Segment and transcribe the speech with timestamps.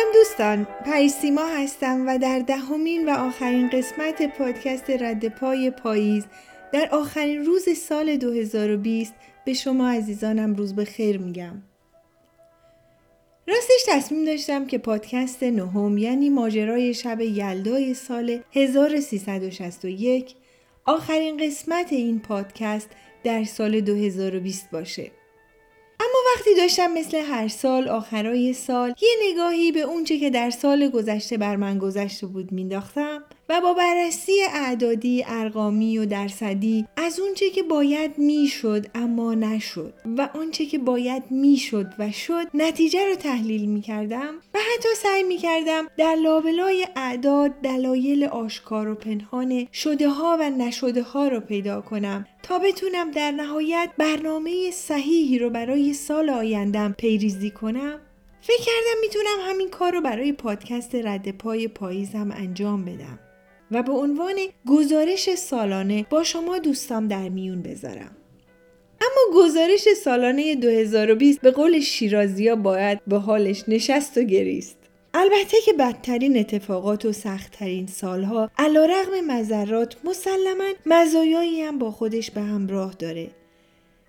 [0.00, 6.24] سلام دوستان پریسیما هستم و در دهمین و آخرین قسمت پادکست رد پای پاییز.
[6.72, 9.14] در آخرین روز سال 2020
[9.44, 11.62] به شما عزیزانم روز به خیر میگم.
[13.48, 20.34] راستش تصمیم داشتم که پادکست نهم یعنی ماجرای شب یلدای سال 1361
[20.86, 22.88] آخرین قسمت این پادکست
[23.24, 25.10] در سال 2020 باشه.
[26.36, 31.38] وقتی داشتم مثل هر سال آخرای سال یه نگاهی به اونچه که در سال گذشته
[31.38, 33.22] بر من گذشته بود مینداختم.
[33.50, 40.28] و با بررسی اعدادی، ارقامی و درصدی از اونچه که باید می‌شد اما نشد و
[40.34, 46.14] آنچه که باید می‌شد و شد نتیجه رو تحلیل می‌کردم و حتی سعی می‌کردم در
[46.14, 52.58] لابلای اعداد دلایل آشکار و پنهان شده ها و نشده ها رو پیدا کنم تا
[52.58, 58.00] بتونم در نهایت برنامه صحیحی رو برای سال آیندم پیریزی کنم.
[58.42, 63.18] فکر کردم می‌تونم همین کار رو برای پادکست رد پای پاییزم انجام بدم.
[63.70, 64.36] و به عنوان
[64.68, 68.16] گزارش سالانه با شما دوستام در میون بذارم.
[69.00, 74.76] اما گزارش سالانه 2020 به قول شیرازیا باید به حالش نشست و گریست.
[75.14, 82.30] البته که بدترین اتفاقات و سختترین سالها علا رغم مذرات مسلما مزایایی هم با خودش
[82.30, 83.30] به همراه داره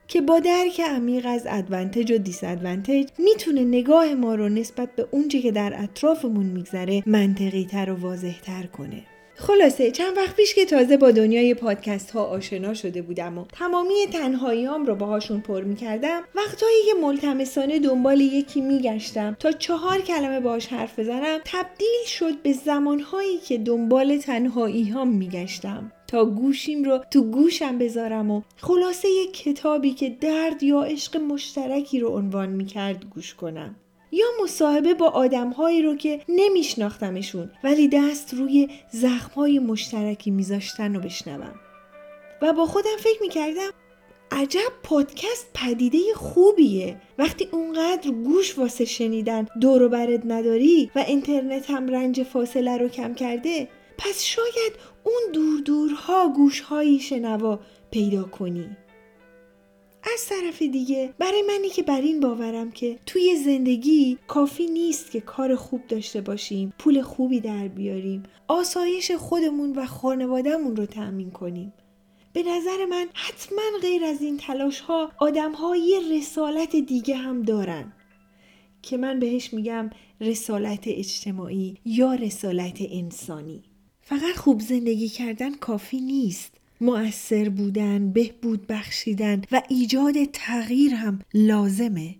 [0.08, 5.08] که با درک عمیق از ادوانتج و دیس ادوانتج می‌تونه نگاه ما رو نسبت به
[5.12, 9.04] اونچه که در اطرافمون میگذره منطقی تر و واضح تر کنه.
[9.42, 14.08] خلاصه چند وقت پیش که تازه با دنیای پادکست ها آشنا شده بودم و تمامی
[14.14, 20.68] تنهاییام رو باهاشون پر می‌کردم وقتهایی که ملتمسانه دنبال یکی میگشتم تا چهار کلمه باش
[20.68, 25.92] حرف بزنم تبدیل شد به زمانهایی که دنبال تنهایی هم میگشتم.
[26.08, 32.00] تا گوشیم رو تو گوشم بذارم و خلاصه یک کتابی که درد یا عشق مشترکی
[32.00, 33.76] رو عنوان می‌کرد گوش کنم.
[34.12, 41.56] یا مصاحبه با آدمهایی رو که نمیشناختمشون ولی دست روی زخمهای مشترکی میذاشتن و بشنوم.
[42.42, 43.70] و با خودم فکر می‌کردم
[44.32, 47.02] عجب پادکست پدیده خوبیه.
[47.18, 53.14] وقتی اونقدر گوش واسه شنیدن دور برد نداری و اینترنت هم رنج فاصله رو کم
[53.14, 53.68] کرده
[53.98, 54.74] پس شاید
[55.04, 57.60] اون دور دورها گوشهایی شنوا
[57.92, 58.78] پیدا کنی.
[60.04, 65.22] از طرف دیگه برای منی که بر این باورم که توی زندگی کافی نیست که
[65.22, 71.74] کار خوب داشته باشیم پول خوبی در بیاریم آسایش خودمون و خانوادهمون رو تأمین کنیم.
[72.34, 77.42] به نظر من حتما غیر از این تلاش ها آدم ها یه رسالت دیگه هم
[77.42, 77.94] دارن.
[78.82, 79.90] که من بهش میگم
[80.22, 83.64] رسالت اجتماعی یا رسالت انسانی.
[84.02, 86.61] فقط خوب زندگی کردن کافی نیست.
[86.82, 92.16] مؤثر بودن، بهبود بخشیدن و ایجاد تغییر هم لازمه.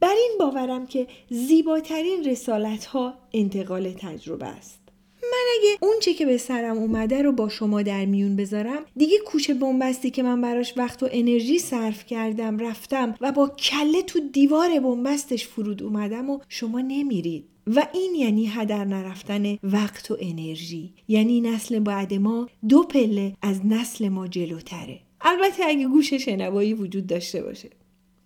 [0.00, 4.80] بر این باورم که زیباترین رسالت ها انتقال تجربه است.
[5.22, 9.18] من اگه اون چه که به سرم اومده رو با شما در میون بذارم دیگه
[9.26, 14.20] کوچه بنبستی که من براش وقت و انرژی صرف کردم رفتم و با کله تو
[14.32, 20.92] دیوار بنبستش فرود اومدم و شما نمیرید و این یعنی هدر نرفتن وقت و انرژی.
[21.08, 25.00] یعنی نسل بعد ما دو پله از نسل ما جلوتره.
[25.20, 27.70] البته اگه گوش شنوایی وجود داشته باشه.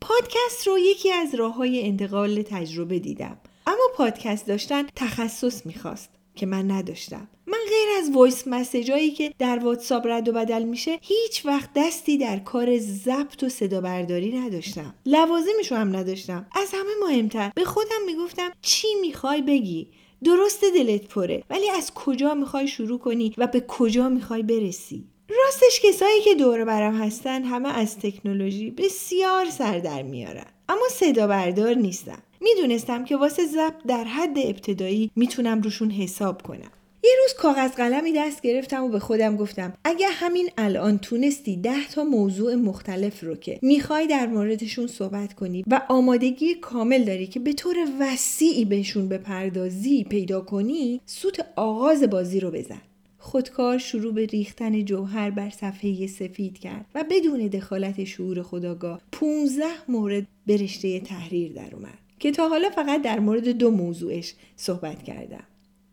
[0.01, 3.37] پادکست رو یکی از راه های انتقال تجربه دیدم.
[3.67, 7.29] اما پادکست داشتن تخصص می‌خواست که من نداشتم.
[7.51, 11.71] من غیر از voice message ایی که در واتساپ رد و بدل میشه هیچ وقت
[11.77, 14.95] دستی در کار ضبط و صدا برداری نداشتم.
[15.07, 16.47] لوازمش هم نداشتم.
[16.57, 19.89] از همه مهمتر به خودم می‌گفتم چی می‌خوای بگی؟
[20.25, 25.81] درست دلت پره ولی از کجا می‌خوای شروع کنی و به کجا می‌خوای برسی؟ راستش
[25.83, 30.47] کسایی که دور برم هستن همه از تکنولوژی بسیار سر در میارن.
[30.69, 32.23] اما صدا بردار نیستن.
[32.41, 36.71] می‌دونستم که واسه ضبط در حد ابتدایی می‌تونم روشون حساب کنم.
[37.05, 41.89] یه روز کاغذ قلمی دست گرفتم و به خودم گفتم اگه همین الان تونستی ده
[41.89, 47.41] تا موضوع مختلف رو که می‌خوای در موردشون صحبت کنی و آمادگی کامل داری که
[47.41, 52.81] به طور وسیعی بهشون بپردازی پیدا کنی سوت آغاز بازی رو بزن.
[53.19, 59.65] خودکار شروع به ریختن جوهر بر صفحه سفید کرد و بدون دخالت شعور خداگاه 15
[59.89, 65.03] مورد به رشته تحریر در اومد که تا حالا فقط در مورد دو موضوعش صحبت
[65.03, 65.45] کردم.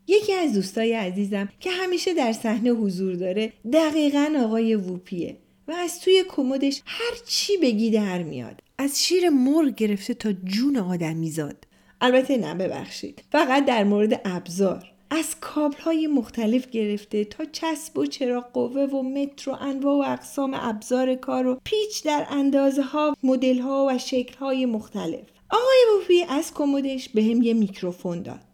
[0.07, 5.37] یکی از دوستای عزیزم که همیشه در صحنه حضور داره دقیقا آقای ووپیه
[5.67, 8.61] و از توی کمدش هر چی بگی در میاد.
[8.77, 11.67] از شیر مرغ گرفته تا جون آدمیزاد
[12.01, 13.23] البته نه ببخشید.
[13.31, 14.91] فقط در مورد ابزار.
[15.09, 20.11] از کابل های مختلف گرفته تا چسب و چراغ قوه و متر و انواع و
[20.11, 25.25] اقسام ابزار کار و پیچ در اندازه ها مدل ها و شکل های مختلف.
[25.49, 28.46] آقای ووپی از کمدش به هم یه میکروفون داد.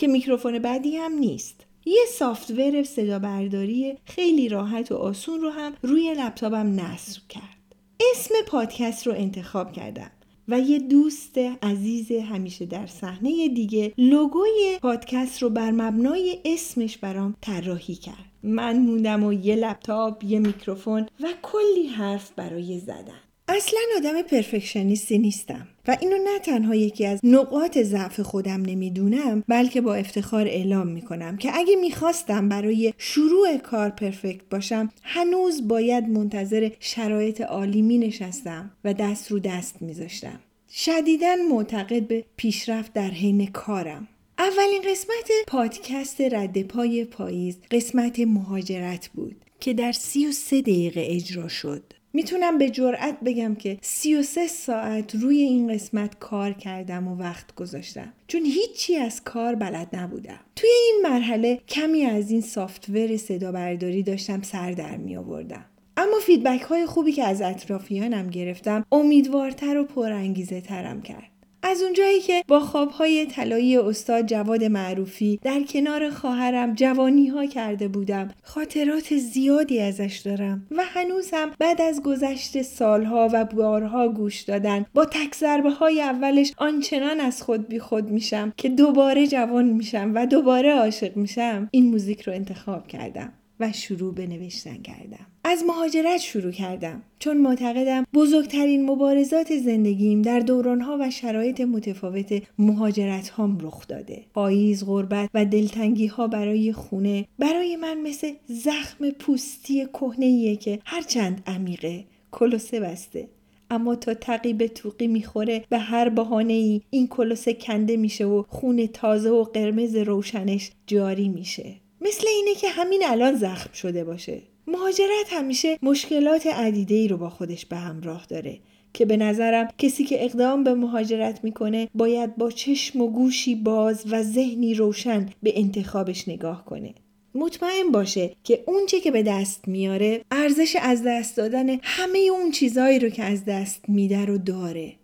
[0.00, 1.66] که میکروفون بدی هم نیست.
[1.84, 7.74] یه software صدا برداری خیلی راحت و آسون رو هم روی لپتاپم نصب کرد.
[8.12, 10.10] اسم پادکست رو انتخاب کردم
[10.48, 17.36] و یه دوست عزیز همیشه در صحنه دیگه لوگوی پادکست رو بر مبنای اسمش برام
[17.40, 18.30] طراحی کرد.
[18.42, 23.20] من موندم و یه لپتاپ یه میکروفون و کلی حرف برای زدن.
[23.48, 25.68] اصلا آدم perfectionist ی نیستم.
[25.90, 31.36] و اینو نه تنها یکی از نقاط ضعف خودم نمی‌دونم بلکه با افتخار اعلام می‌کنم
[31.36, 38.70] که اگه می‌خواستم برای شروع کار perfect باشم هنوز باید منتظر شرایط عالی می نشستم
[38.84, 40.40] و دست رو دست میذاشتم.
[40.72, 44.08] شدیدا معتقد به پیشرفت در حین کارم.
[44.38, 51.04] اولین قسمت پادکست رد پای پاییز قسمت مهاجرت بود که در سی و سه دقیقه
[51.06, 51.82] اجرا شد.
[52.12, 58.12] می‌تونم به جرأت بگم که 33 ساعت روی این قسمت کار کردم و وقت گذاشتم.
[58.28, 60.40] چون هیچی از کار بلد نبودم.
[60.56, 65.64] توی این مرحله کمی از این سافتور صدا برداری داشتم سر در می آوردم
[65.96, 71.29] اما فیدبک های خوبی که از اطرافیانم گرفتم امیدوارتر و پرانگیزه ترم کرد.
[71.62, 77.88] از اونجایی که با خوابهای طلایی استاد جواد معروفی در کنار خواهرم جوانی ها کرده
[77.88, 84.40] بودم خاطرات زیادی ازش دارم و هنوز هم بعد از گذشت سالها و بارها گوش
[84.40, 85.42] دادن با تک
[85.80, 91.16] های اولش آنچنان از خود بی خود میشم که دوباره جوان میشم و دوباره عاشق
[91.16, 93.32] میشم این موزیک رو انتخاب کردم.
[93.60, 95.26] و شروع به نوشتن کردم.
[95.44, 103.28] از مهاجرت شروع کردم چون معتقدم بزرگترین مبارزات زندگیم در دورانها و شرایط متفاوت مهاجرت
[103.28, 104.24] هام رخ داده.
[104.34, 111.42] پاییز غربت و دلتنگی ها برای خونه برای من مثل زخم پوستی کهنه که هرچند
[111.46, 113.28] عمیقه کلوسه بسته.
[113.70, 118.86] اما تا تقیب توقی می‌خوره به هر بهانه ای این کلوسه کنده میشه و خون
[118.86, 121.74] تازه و قرمز روشنش جاری میشه.
[122.00, 124.42] مثل اینه که همین الان زخم شده باشه.
[124.66, 128.58] مهاجرت همیشه مشکلات عدیده ای رو با خودش به همراه داره
[128.94, 134.04] که به نظرم کسی که اقدام به مهاجرت می‌کنه باید با چشم و گوشی باز
[134.10, 136.94] و ذهنی روشن به انتخابش نگاه کنه.
[137.34, 142.98] مطمئن باشه که اونچه که به دست میاره ارزش از دست دادن همه اون چیزهایی
[142.98, 144.99] رو که از دست میده رو داره.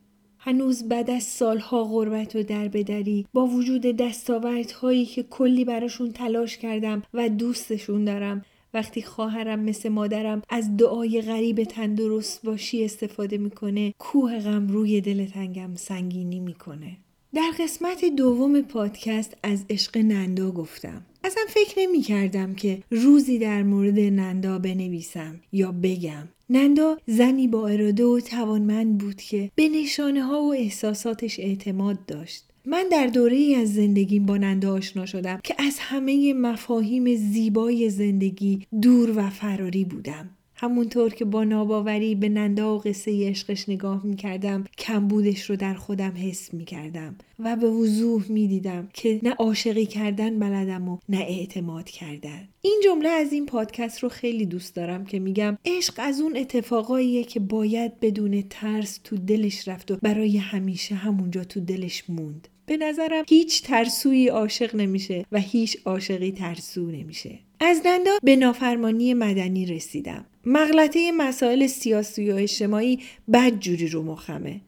[0.49, 7.03] هنوز بعد از سالها غربت و دربدری با وجود دستاوردهایی که کلی براشون تلاش کردم
[7.15, 8.45] و دوستشون دارم.
[8.75, 15.27] وقتی خواهرم مثل مادرم از دعای غریب تندرست باشی استفاده می‌کنه کوه غم روی دل
[15.27, 16.97] تنگم سنگینی می‌کنه.
[17.35, 21.03] در قسمت دوم پادکست از عشق نندا گفتم.
[21.27, 27.69] اصلا فکر نمی کردم که روزی در مورد نندا بنویسم یا بگم نندا زنی با
[27.69, 32.45] اراده و توانمند بود که به نشانه ها و احساساتش اعتماد داشت.
[32.65, 37.91] من در دوره ای از زندگیم با نندا آشنا شدم که از همه مفاهیم زیبای
[37.91, 40.36] زندگی دور و فراری بودم.
[40.57, 46.13] همونطور که با ناباوری به نندا و قصه عشقش نگاه می‌کردم کمبودش رو در خودم
[46.17, 52.49] حس می‌کردم و به وضوح می‌دیدم که نه عاشقی کردن بلدم و نه اعتماد کردن.
[52.63, 57.25] این جمله از این پادکست رو خیلی دوست دارم که میگم عشق از اون اتفاقاییه
[57.25, 62.49] که باید بدون ترس تو دلش رفت و برای همیشه همونجا تو دلش موند.
[62.67, 67.39] به نظرم هیچ ترسویی عاشق نمیشه و هیچ عاشقی ترسو نمیشه.
[67.61, 70.25] از نندا به نافرمانی مدنی رسیدم.
[70.49, 72.99] مغلطه مسائل سیاسی و اجتماعی
[73.33, 74.61] بد جوری رو مخمه.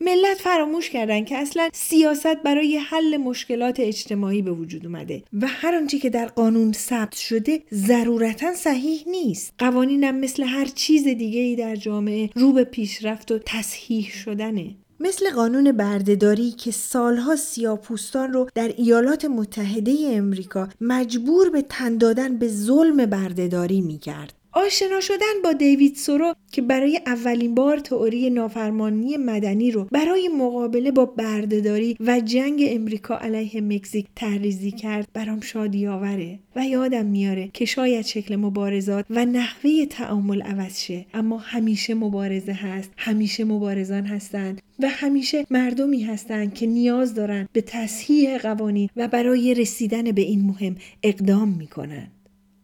[0.00, 5.74] ملت فراموش کردن که اصلا سیاست برای حل مشکلات اجتماعی به وجود اومده و هر
[5.74, 9.54] آنچه که در قانون ثبت شده ضرورتا صحیح نیست.
[9.58, 14.74] قوانینم مثل هر چیز دیگه ای در جامعه رو به پیشرفت و تصحیح شدنه.
[15.00, 22.38] مثل قانون بردهداری که سالها سیاپوستان رو در ایالات متحده امریکا مجبور به تن دادن
[22.38, 24.41] به ظلم بردهداری می‌کرد.
[24.54, 30.90] آشنا شدن با دیوید سورو که برای اولین بار تئوری نافرمانی مدنی رو برای مقابله
[30.90, 37.50] با بردهداری و جنگ امریکا علیه مکزیک تحریزی کرد برام شادی آوره و یادم میاره
[37.54, 41.06] که شاید شکل مبارزات و نحوه تعامل عوض شه.
[41.14, 47.60] اما همیشه مبارزه هست همیشه مبارزان هستند و همیشه مردمی هستند که نیاز دارند به
[47.60, 52.08] تصحیح قوانین و برای رسیدن به این مهم اقدام می‌کنن.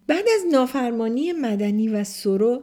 [0.08, 2.62] بعد از نافرمانی مدنی و سرو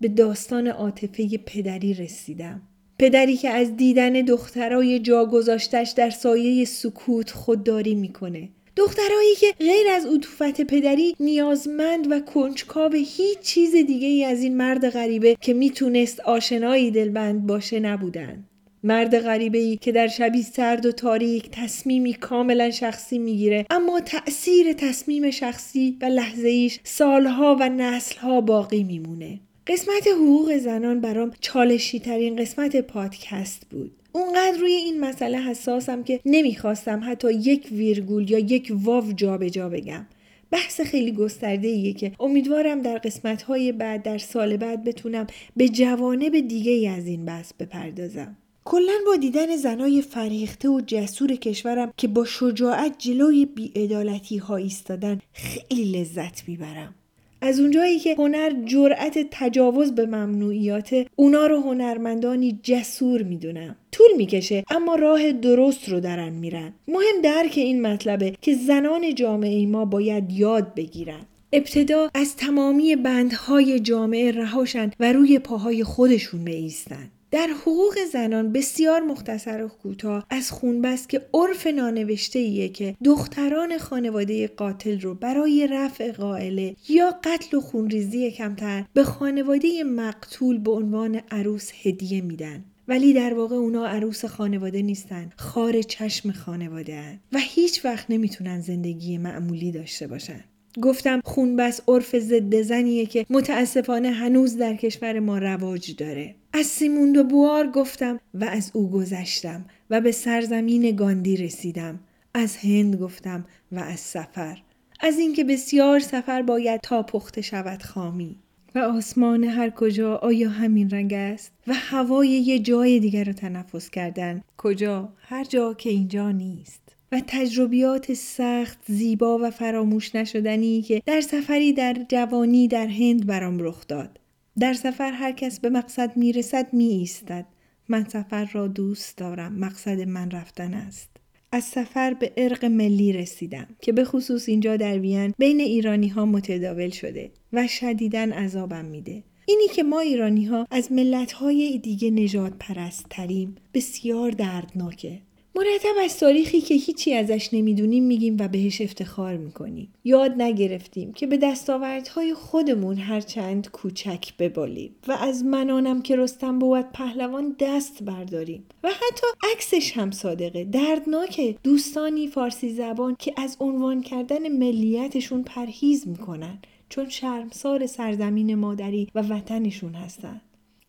[0.00, 2.62] به داستان عاطفه پدری رسیدم.
[2.98, 8.48] پدری که از دیدن دخترای جا گذاشتش در سایه سکوت خودداری می‌کنه.
[8.76, 14.56] دخترایی که غیر از عطوفت پدری نیازمند و کنجکاو هیچ چیز دیگه ای از این
[14.56, 18.44] مرد غریبه که می‌تونست آشنایی دلبند باشه نبودن.
[18.84, 23.66] مرد غریبه ای که در شبی سرد و تاریک تصمیمی کاملا شخصی می‌گیره.
[23.70, 29.40] اما تأثیر تصمیم شخصی و لحظه ایش سالها و نسلها باقی میمونه.
[29.66, 33.92] قسمت حقوق زنان برام چالشی ترین قسمت پادکست بود.
[34.12, 39.68] اونقدر روی این مسئله حساسم که نمی‌خواستم حتی یک ویرگول یا یک واو جابجا جا
[39.68, 40.06] بگم.
[40.50, 43.44] بحث خیلی گسترده ایه که امیدوارم در قسمت
[43.78, 48.36] بعد در سال بعد بتونم به جوانب دیگه ای از این بحث بپردازم.
[48.68, 55.20] کلا با دیدن زنای فریخته و جسور کشورم که با شجاعت جلوی بیعدالتی ها ایستادن
[55.32, 56.94] خیلی لذت می‌برم.
[57.40, 64.64] از اونجایی که هنر جرأت تجاوز به ممنوعیات اونا رو هنرمندانی جسور می‌دونم طول می‌کشه
[64.70, 66.72] اما راه درست رو درن میرن.
[66.88, 71.26] مهم درک این مطلبه که زنان جامعه ما باید یاد بگیرن.
[71.52, 79.00] ابتدا از تمامی بندهای جامعه رهاشن و روی پاهای خودشون بیستن در حقوق زنان بسیار
[79.00, 85.68] مختصر و کوتاه از خونبست که عرف نانوشته ایه که دختران خانواده قاتل رو برای
[85.70, 92.64] رفع قائله یا قتل و خونریزی کمتر به خانواده مقتول به عنوان عروس هدیه میدن.
[92.88, 98.60] ولی در واقع اونا عروس خانواده نیستن خار چشم خانواده هن و هیچ وقت نمی‌تونن
[98.60, 100.44] زندگی معمولی داشته باشن.
[100.82, 106.34] گفتم خونبس عرف ضد زنیه که متاسفانه هنوز در کشور ما رواج داره.
[106.58, 112.00] از سیموندو بوار گفتم و از او گذشتم و به سرزمین گاندی رسیدم.
[112.34, 114.62] از هند گفتم و از سفر.
[115.00, 118.36] از اینکه بسیار سفر باید تا پخته شود خامی.
[118.74, 123.90] و آسمان هر کجا آیا همین رنگ است؟ و هوای یه جای دیگر رو تنفس
[123.90, 124.42] کردن.
[124.58, 126.82] کجا؟ هر جا که اینجا نیست.
[127.12, 133.58] و تجربیات سخت زیبا و فراموش نشدنی که در سفری در جوانی در هند برام
[133.60, 134.18] رخ داد.
[134.58, 137.46] در سفر هر کس به مقصد می‌رسد می ایستد
[137.88, 139.52] من سفر را دوست دارم.
[139.52, 141.08] مقصد من رفتن است.
[141.52, 146.26] از سفر به ارق ملی رسیدم که به خصوص اینجا در وین بین ایرانی ها
[146.26, 149.22] متداول شده و شدیدن عذابم میده.
[149.46, 155.18] اینی که ما ایرانی ها از ملت های دیگه نجات پرست تریم بسیار دردناکه.
[155.56, 159.92] مرتب از تاریخی که هیچی ازش نمی‌دونیم میگیم و بهش افتخار می‌کنیم.
[160.04, 166.92] یاد نگرفتیم که به دستاوردهای خودمون هرچند کوچک ببالیم و از منانم که رستم بود
[166.92, 174.00] پهلوان دست برداریم و حتی عکسش هم صادقه دردناکه دوستانی فارسی زبان که از عنوان
[174.00, 176.58] کردن ملیتشون پرهیز می‌کنن
[176.88, 180.40] چون شرمسار سرزمین مادری و وطنشون هستن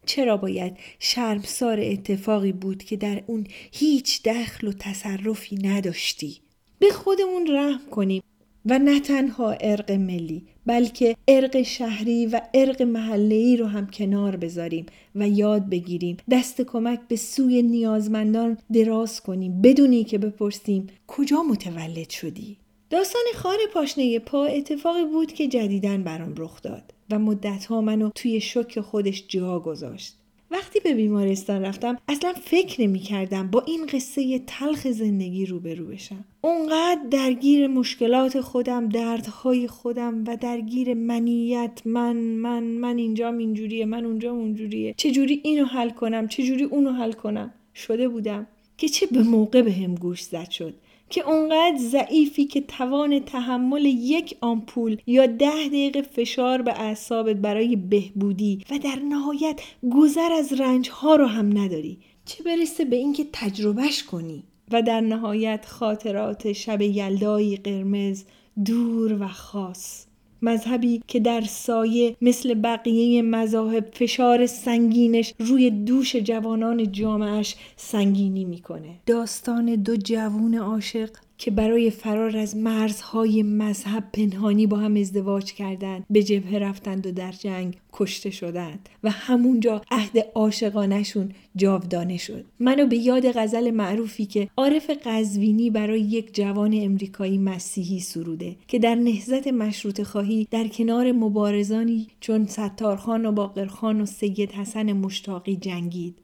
[0.07, 6.37] چرا باید شرمسار اتفاقی بود که در اون هیچ دخل و تصرفی نداشتی؟
[6.79, 8.23] به خودمون رحم کنیم
[8.65, 14.85] و نه تنها ارق ملی بلکه ارق شهری و ارق محله‌ای رو هم کنار بذاریم
[15.15, 16.17] و یاد بگیریم.
[16.31, 19.61] دست کمک به سوی نیازمندان دراز کنیم.
[19.61, 22.57] بدونی که بپرسیم کجا متولد شدی؟
[22.89, 26.93] داستان خار پاشنه پا اتفاقی بود که جدیدن برام رخ داد.
[27.09, 30.17] و مدتها منو توی شک خودش جا گذاشت.
[30.51, 36.25] وقتی به بیمارستان رفتم اصلا فکر نمی کردم با این قصه تلخ زندگی روبرو بشم.
[36.41, 44.05] اونقدر درگیر مشکلات خودم دردهای خودم و درگیر منیت من من من اینجام اینجوریه من
[44.05, 44.93] اونجا اونجوریه.
[44.97, 48.47] چجوری اینو حل کنم چجوری اونو حل کنم؟ شده بودم
[48.77, 50.73] که چه به موقع به گوش زد شد.
[51.09, 57.75] که اونقدر ضعیفی که توان تحمل یک آمپول یا ده دقیقه فشار به اعصابت برای
[57.75, 59.61] بهبودی و در نهایت
[59.91, 61.99] گذر از رنجها رو هم نداری.
[62.25, 64.43] چه برسه به اینکه تجربهش کنی.
[64.71, 68.23] و در نهایت خاطرات شب یلدایی قرمز
[68.65, 70.06] دور و خاص.
[70.41, 78.99] مذهبی که در سایه مثل بقیه مذاهب فشار سنگینش روی دوش جوانان جامعش سنگینی می‌کنه.
[79.05, 86.05] داستان دو جوون عاشق که برای فرار از مرزهای مذهب پنهانی با هم ازدواج کردند
[86.09, 92.45] به جبهه رفتند و در جنگ کشته شدند و همونجا عهد عاشقانشون جاودانه شد.
[92.59, 98.79] منو به یاد غزل معروفی که عارف قزوینی برای یک جوان امریکایی مسیحی سروده که
[98.79, 105.55] در نهزت مشروط خواهی در کنار مبارزانی چون ستارخان و باقرخان و سید حسن مشتاقی
[105.55, 106.15] جنگید.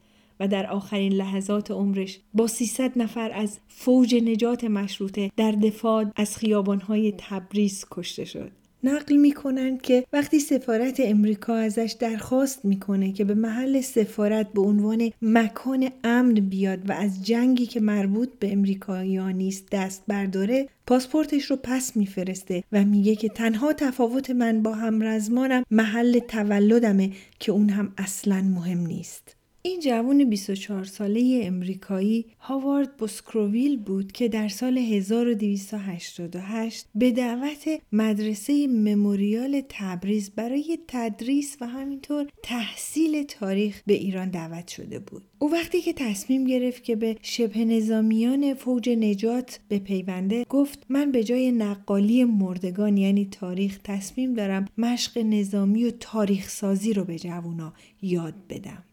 [0.47, 7.13] در آخرین لحظات عمرش با 300 نفر از فوج نجات مشروطه در دفاع از خیابانهای
[7.17, 8.51] تبریز کشته شد.
[8.83, 14.61] نقل می کنند که وقتی سفارت امریکا ازش درخواست می‌کنه که به محل سفارت به
[14.61, 21.45] عنوان مکان امن بیاد و از جنگی که مربوط به امریکاییان نیست دست برداره پاسپورتش
[21.45, 27.69] رو پس میفرسته و میگه که تنها تفاوت من با همرزمانم محل تولدمه که اون
[27.69, 29.35] هم اصلا مهم نیست
[29.65, 38.67] این جوان 24 ساله امریکایی هاوارد بوسکروویل بود که در سال 1288 به دعوت مدرسه
[38.67, 45.23] مموریال تبریز برای تدریس و همینطور تحصیل تاریخ به ایران دعوت شده بود.
[45.39, 51.11] او وقتی که تصمیم گرفت که به شبه نظامیان فوج نجات به پیونده گفت من
[51.11, 57.19] به جای نقالی مردگان یعنی تاریخ تصمیم دارم مشق نظامی و تاریخ سازی رو به
[57.19, 58.83] جوونا یاد بدم.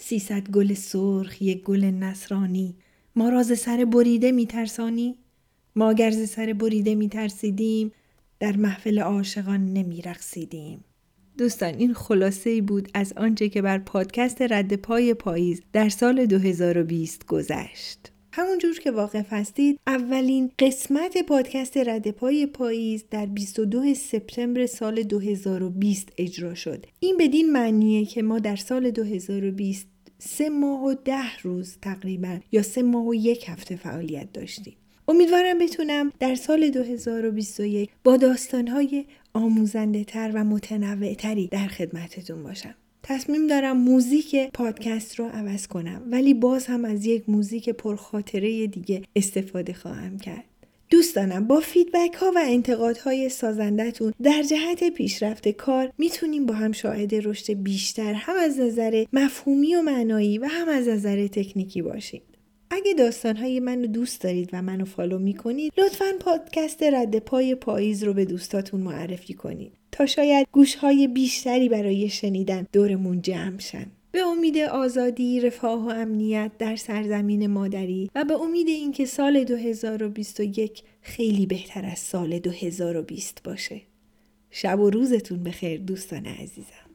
[0.00, 2.74] سیصد گل سرخ یک گل نصرانی.
[3.16, 5.18] ما راز سر بریده میترسانی؟
[5.76, 7.92] ما گرز سر بریده میترسیدیم
[8.40, 10.84] در محفل عاشقان نمیرقصیدیم.
[11.38, 16.26] دوستان این خلاصه ای بود از آنچه که بر پادکست رد پای پاییز در سال
[16.26, 18.12] 2020 گذشت.
[18.32, 26.08] همونجور که واقف هستید اولین قسمت پادکست رد پای پاییز در 22 سپتامبر سال 2020
[26.18, 26.86] اجرا شد.
[27.00, 29.86] این بدین معنیه که ما در سال 2020
[30.18, 34.76] سه ماه و ده روز تقریبا یا سه ماه و یک هفته فعالیت داشتیم.
[35.08, 42.74] امیدوارم بتونم در سال 2021 با داستانهای آموزنده تر و متنوع تری در خدمتتون باشم.
[43.02, 49.02] تصمیم دارم موزیک پادکست رو عوض کنم ولی باز هم از یک موزیک پرخاطره دیگه
[49.16, 50.44] استفاده خواهم کرد.
[50.90, 57.14] دوستانم با فیدبک ها و انتقادهای سازندتون در جهت پیشرفت کار می‌تونیم با هم شاهد
[57.14, 62.22] رشد بیشتر هم از نظر مفهومی و معنایی و هم از نظر تکنیکی باشیم.
[62.70, 68.14] اگه داستانهای منو دوست دارید و منو فالو می‌کنید لطفا پادکست رد پای پاییز رو
[68.14, 73.86] به دوستاتون معرفی کنید تا شاید گوشهای بیشتری برای شنیدن دورمون جمع شن.
[74.12, 80.82] به امید آزادی، رفاه و امنیت در سرزمین مادری و به امید اینکه سال 2021
[81.02, 83.80] خیلی بهتر از سال 2020 باشه.
[84.50, 86.89] شب و روزتون بخیر دوستان عزیزم.